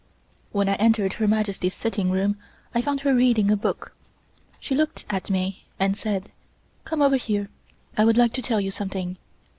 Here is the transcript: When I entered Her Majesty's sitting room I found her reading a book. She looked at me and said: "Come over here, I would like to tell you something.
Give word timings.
When 0.51 0.67
I 0.67 0.73
entered 0.77 1.13
Her 1.13 1.27
Majesty's 1.27 1.75
sitting 1.75 2.09
room 2.09 2.39
I 2.73 2.81
found 2.81 3.01
her 3.01 3.13
reading 3.13 3.51
a 3.51 3.55
book. 3.55 3.93
She 4.59 4.73
looked 4.73 5.05
at 5.11 5.29
me 5.29 5.67
and 5.79 5.95
said: 5.95 6.31
"Come 6.85 7.03
over 7.03 7.17
here, 7.17 7.49
I 7.95 8.05
would 8.05 8.17
like 8.17 8.33
to 8.33 8.41
tell 8.41 8.59
you 8.59 8.71
something. 8.71 9.17